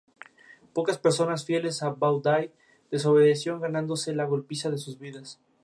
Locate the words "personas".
1.05-1.45